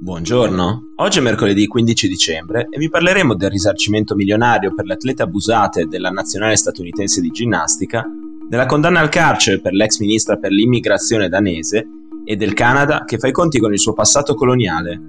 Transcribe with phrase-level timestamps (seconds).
[0.00, 5.22] Buongiorno, oggi è mercoledì 15 dicembre e vi parleremo del risarcimento milionario per le atlete
[5.22, 8.06] abusate della nazionale statunitense di ginnastica,
[8.48, 11.84] della condanna al carcere per l'ex ministra per l'immigrazione danese
[12.24, 15.00] e del Canada che fa i conti con il suo passato coloniale.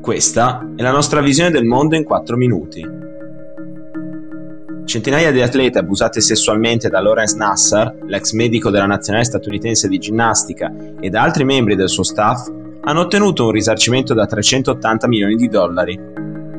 [0.00, 2.86] Questa è la nostra visione del mondo in 4 minuti.
[4.84, 10.72] Centinaia di atlete abusate sessualmente da Lawrence Nassar, l'ex medico della nazionale statunitense di ginnastica,
[11.00, 12.48] e da altri membri del suo staff
[12.88, 15.98] hanno ottenuto un risarcimento da 380 milioni di dollari.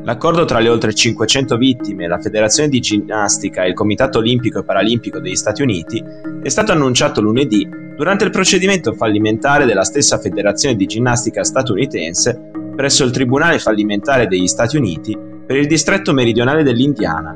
[0.03, 4.63] L'accordo tra le oltre 500 vittime, la Federazione di Ginnastica e il Comitato Olimpico e
[4.65, 6.03] Paralimpico degli Stati Uniti
[6.43, 13.05] è stato annunciato lunedì durante il procedimento fallimentare della stessa Federazione di Ginnastica statunitense presso
[13.05, 17.33] il Tribunale fallimentare degli Stati Uniti per il distretto meridionale dell'Indiana,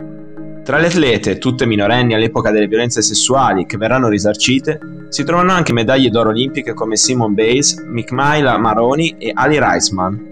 [0.64, 4.80] tra le atlete, tutte minorenni all'epoca delle violenze sessuali che verranno risarcite,
[5.10, 10.30] si trovano anche medaglie d'oro olimpiche come Simone Bales, Mikmaila Maroni e Ali Reisman.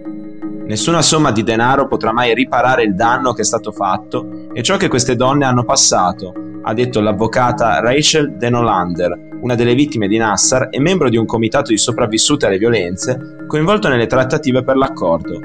[0.67, 4.77] Nessuna somma di denaro potrà mai riparare il danno che è stato fatto e ciò
[4.77, 6.31] che queste donne hanno passato,
[6.61, 11.71] ha detto l'avvocata Rachel Denolander, una delle vittime di Nassar e membro di un comitato
[11.71, 15.39] di sopravvissute alle violenze, coinvolto nelle trattative per l'accordo.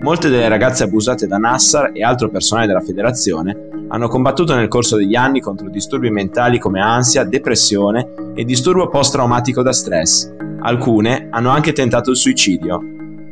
[0.00, 4.96] Molte delle ragazze abusate da Nassar e altro personale della federazione hanno combattuto nel corso
[4.96, 10.32] degli anni contro disturbi mentali come ansia, depressione e disturbo post-traumatico da stress.
[10.60, 12.80] Alcune hanno anche tentato il suicidio.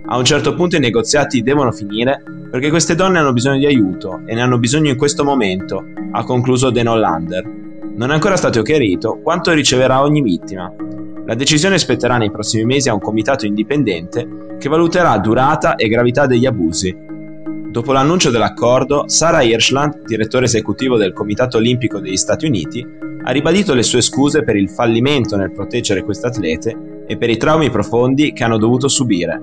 [0.04, 4.20] A un certo punto i negoziati devono finire perché queste donne hanno bisogno di aiuto
[4.26, 7.50] e ne hanno bisogno in questo momento, ha concluso Dan Hollander.
[7.96, 10.70] Non è ancora stato chiarito quanto riceverà ogni vittima.
[11.24, 16.26] La decisione spetterà nei prossimi mesi a un comitato indipendente che valuterà durata e gravità
[16.26, 17.08] degli abusi
[17.70, 22.84] Dopo l'annuncio dell'accordo, Sarah Hirschland, direttore esecutivo del Comitato Olimpico degli Stati Uniti,
[23.22, 27.36] ha ribadito le sue scuse per il fallimento nel proteggere queste atlete e per i
[27.36, 29.40] traumi profondi che hanno dovuto subire.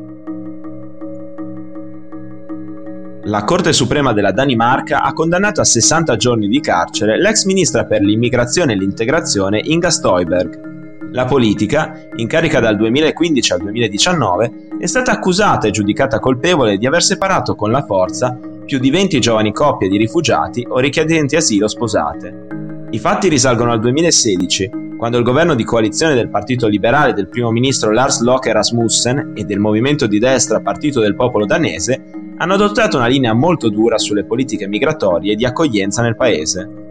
[3.23, 8.01] La Corte Suprema della Danimarca ha condannato a 60 giorni di carcere l'ex ministra per
[8.01, 10.66] l'immigrazione e l'integrazione Inga Stoiberg
[11.11, 16.85] la politica, in carica dal 2015 al 2019, è stata accusata e giudicata colpevole di
[16.85, 21.67] aver separato con la forza più di 20 giovani coppie di rifugiati o richiedenti asilo
[21.67, 22.47] sposate.
[22.91, 27.51] I fatti risalgono al 2016, quando il governo di coalizione del Partito Liberale del primo
[27.51, 32.01] ministro Lars Loke Rasmussen e del movimento di destra Partito del Popolo danese
[32.37, 36.86] hanno adottato una linea molto dura sulle politiche migratorie e di accoglienza nel paese.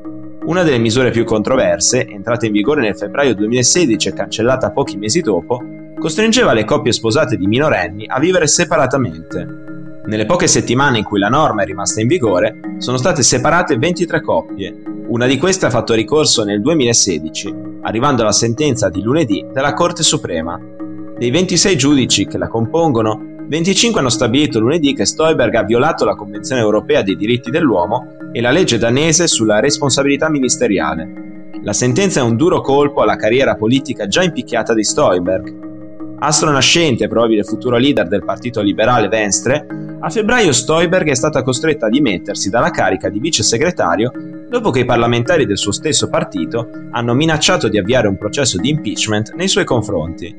[0.47, 5.21] Una delle misure più controverse, entrata in vigore nel febbraio 2016 e cancellata pochi mesi
[5.21, 5.61] dopo,
[5.99, 9.45] costringeva le coppie sposate di minorenni a vivere separatamente.
[10.05, 14.23] Nelle poche settimane in cui la norma è rimasta in vigore, sono state separate 23
[14.23, 14.83] coppie.
[15.09, 20.05] Una di queste ha fatto ricorso nel 2016, arrivando alla sentenza di lunedì della Corte
[20.05, 20.57] Suprema.
[21.19, 26.15] Dei 26 giudici che la compongono, 25 hanno stabilito lunedì che Stoiberg ha violato la
[26.15, 31.51] Convenzione europea dei diritti dell'uomo e la legge danese sulla responsabilità ministeriale.
[31.63, 35.65] La sentenza è un duro colpo alla carriera politica già impicchiata di Stoiberg.
[36.19, 39.67] Astro nascente e probabile futuro leader del partito liberale Venstre,
[40.01, 44.13] a febbraio Stoiberg è stata costretta a dimettersi dalla carica di vice segretario
[44.49, 48.69] dopo che i parlamentari del suo stesso partito hanno minacciato di avviare un processo di
[48.69, 50.35] impeachment nei suoi confronti.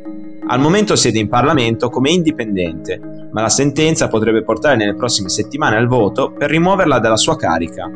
[0.47, 5.75] Al momento siede in Parlamento come indipendente, ma la sentenza potrebbe portare nelle prossime settimane
[5.75, 7.87] al voto per rimuoverla dalla sua carica.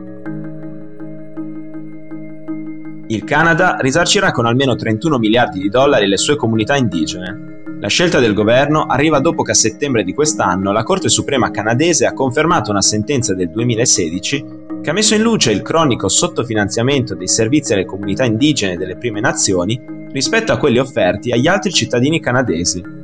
[3.07, 7.63] Il Canada risarcirà con almeno 31 miliardi di dollari le sue comunità indigene.
[7.79, 12.05] La scelta del governo arriva dopo che a settembre di quest'anno la Corte Suprema canadese
[12.05, 14.45] ha confermato una sentenza del 2016
[14.83, 19.19] che ha messo in luce il cronico sottofinanziamento dei servizi alle comunità indigene delle prime
[19.19, 19.81] nazioni
[20.11, 23.00] rispetto a quelli offerti agli altri cittadini canadesi.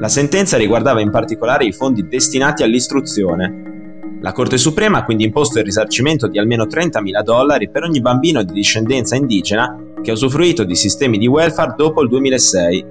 [0.00, 4.18] La sentenza riguardava in particolare i fondi destinati all'istruzione.
[4.20, 8.44] La Corte Suprema ha quindi imposto il risarcimento di almeno 30.000 dollari per ogni bambino
[8.44, 12.86] di discendenza indigena che ha usufruito di sistemi di welfare dopo il 2006.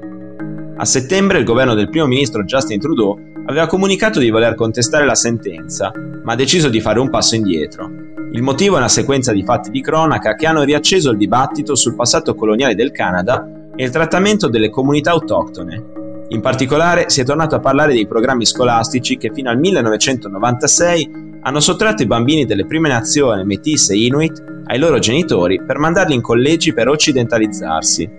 [0.76, 5.16] A settembre il governo del primo ministro Justin Trudeau aveva comunicato di voler contestare la
[5.16, 5.94] sentenza,
[6.24, 7.90] ma ha deciso di fare un passo indietro.
[8.34, 11.96] Il motivo è una sequenza di fatti di cronaca che hanno riacceso il dibattito sul
[11.96, 16.07] passato coloniale del Canada e il trattamento delle comunità autoctone.
[16.30, 21.62] In particolare si è tornato a parlare dei programmi scolastici che fino al 1996 hanno
[21.62, 26.22] sottratto i bambini delle prime nazioni Metis e Inuit ai loro genitori per mandarli in
[26.22, 28.10] collegi per occidentalizzarsi.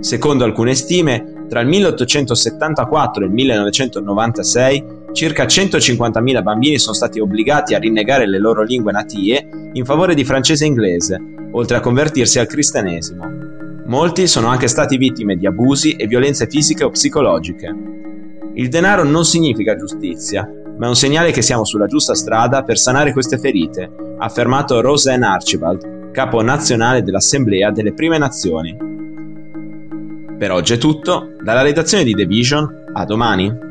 [0.00, 7.74] Secondo alcune stime, tra il 1874 e il 1996 circa 150.000 bambini sono stati obbligati
[7.74, 11.20] a rinnegare le loro lingue natie in favore di francese e inglese,
[11.52, 13.39] oltre a convertirsi al cristianesimo.
[13.90, 17.74] Molti sono anche stati vittime di abusi e violenze fisiche o psicologiche.
[18.54, 20.48] Il denaro non significa giustizia,
[20.78, 24.80] ma è un segnale che siamo sulla giusta strada per sanare queste ferite, ha affermato
[24.80, 28.76] Roseanne Archibald, capo nazionale dell'Assemblea delle Prime Nazioni.
[30.38, 33.69] Per oggi è tutto, dalla redazione di The Vision, a domani.